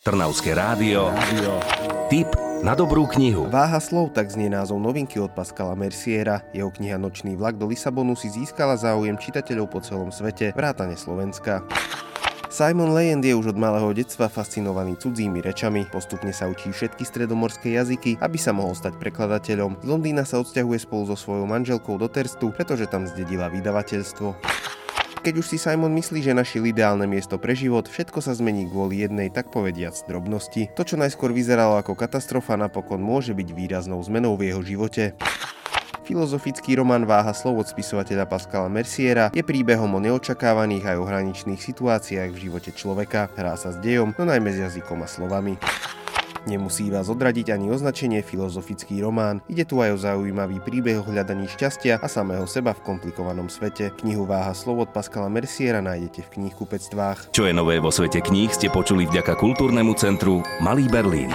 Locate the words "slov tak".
3.84-4.32